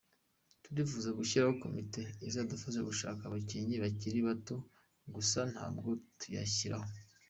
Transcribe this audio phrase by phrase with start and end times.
[0.63, 4.55] Turifuza gushyiraho komite izadufasha gushaka abakinnyi bakiri bato
[5.15, 5.89] gusa ntabwo
[6.19, 6.89] turayishyiraho.